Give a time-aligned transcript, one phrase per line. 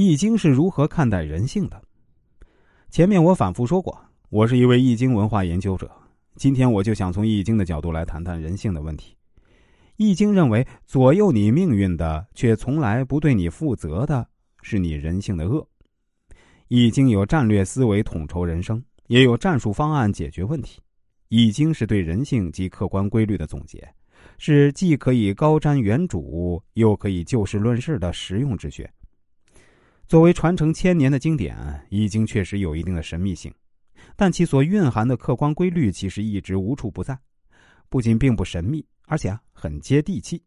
[0.00, 1.82] 易经是如何看待人性的？
[2.88, 5.90] 前面我反复说过，我是一位易经文化研究者。
[6.36, 9.16] 今天我就想从易经的角度来谈谈人性的问题。
[9.96, 14.24] 易经认为，左右你命运的，却从来不对你负责的，
[14.62, 15.66] 是你人性的恶。
[16.68, 20.80] 易经有战略思维统筹人生，也有战术方案解决问题。
[21.28, 23.92] 易经是对人性及客观规律的总结。
[24.38, 28.88] 是既可以高瞻远瞩，又可以就事论事的实用之学。
[30.08, 31.54] 作为传承千年的经典，
[31.90, 33.52] 《易经》确实有一定的神秘性，
[34.16, 37.18] 但其所蕴含的客观规律其实一直无处不在。
[37.90, 40.38] 不仅并不神秘，而且很接地气。《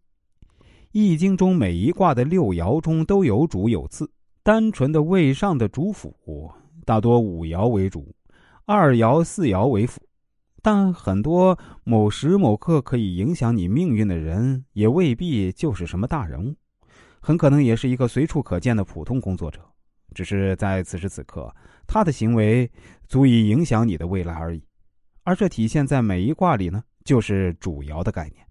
[0.91, 4.11] 易经》中每一卦的六爻中都有主有次，
[4.41, 6.51] 单纯的位上的主辅
[6.83, 8.15] 大多五爻为主，
[8.65, 10.01] 二爻、四爻为辅。
[10.63, 16.55] 但很多某时某刻可以影响你命运的人，也未必就是什么大人物，
[17.21, 19.61] 很可能也是一个随处可见的普通工作者，
[20.13, 21.53] 只是在此时此刻，
[21.87, 22.69] 他的行为
[23.07, 24.63] 足以影响你的未来而已。
[25.23, 28.43] 而这体现在每一卦里呢，就是主爻的概念。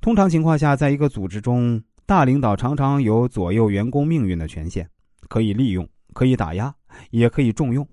[0.00, 4.88] 通常情况下，在一个组织中，大领导常常有左右员工命运的权限，
[5.28, 6.74] 可以利用，可以打压，
[7.10, 7.88] 也可以重用，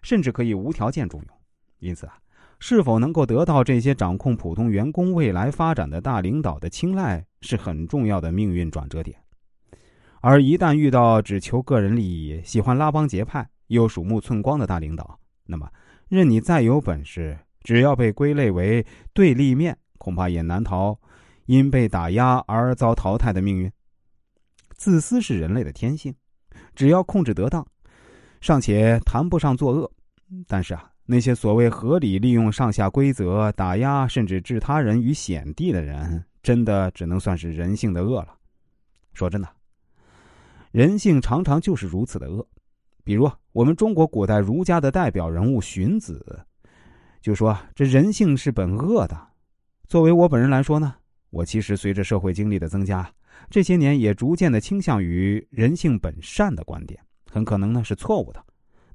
[0.00, 1.28] 甚至可以无条件重用。
[1.80, 2.18] 因此啊，
[2.60, 9.16] 是否能够得到这些掌控普通员工未来发展的大领导的青睐，是很重要的命运转折点。
[10.20, 15.66] 而一旦遇到只求个人利益、喜欢拉帮结派又鼠目寸光的大领导，那么
[16.08, 20.98] 任你再有本事，只要被归类为对立面，恐怕也难逃
[21.46, 23.70] 因被打压而遭淘汰的命运。
[24.74, 26.12] 自私是人类的天性，
[26.74, 27.64] 只要控制得当，
[28.40, 29.90] 尚且谈不上作恶。
[30.48, 30.90] 但是啊。
[31.08, 38.32] 那些所谓合理利用上下规则打压甚至置他人于险地的人，真的只能算是人性的恶了。
[39.14, 39.48] 说真的，
[40.70, 42.46] 人性常常就是如此的恶。
[43.02, 46.46] 比如我们中国古代儒家的代表人物荀子，
[47.20, 49.20] 就说这人性是本恶的。
[49.88, 50.94] 作为我本人来说呢，
[51.30, 53.12] 我其实随着社会经历的增加，
[53.50, 58.40] 这些年也逐渐的倾向于人性本善的观点，很可能呢是错误的。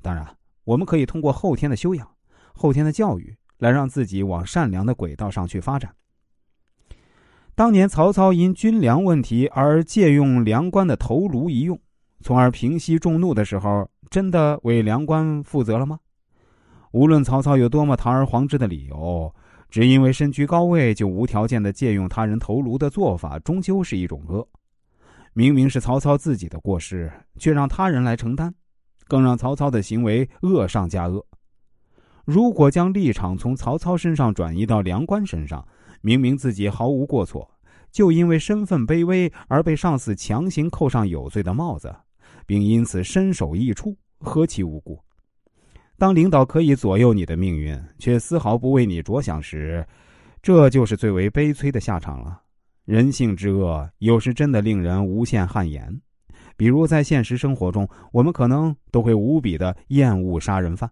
[0.01, 0.25] 当然。
[0.63, 2.07] 我们可以通过后天的修养、
[2.53, 5.93] 后天的教育，来让自己往善良的轨道上去发展。
[7.61, 11.79] 当年曹操因军粮问题而借用粮官的头颅一用，
[12.21, 15.99] 从而平息众怒的时候，真的为粮官负责了吗？
[16.91, 19.31] 无论曹操有多么堂而皇之的理由，
[19.69, 24.47] 只因为身居高位就无条件的借用他人头颅的做法，终究是一种恶。
[25.33, 28.51] 明明是曹操自己的过失，却让他人来承担。
[29.07, 31.23] 更让曹操的行为恶上加恶。
[32.25, 35.67] 如果将立场从曹操身上转移到梁官身上，
[36.01, 37.49] 明明自己毫无过错，
[37.91, 41.95] 就因为身份卑微而被上司强行扣上有罪的帽子，
[42.45, 44.99] 并因此身首异处，何其无辜！
[45.97, 49.85] 当领导可以左右你的命运，却丝毫不为你着想时，
[50.41, 52.41] 这就是最为悲催的下场了。
[52.85, 56.01] 人性之恶，有时真的令人无限汗颜。
[56.57, 60.89] 比如在现实生活中，我们可能都会无比的厌恶杀人犯。